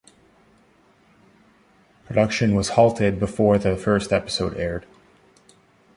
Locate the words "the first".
3.59-4.11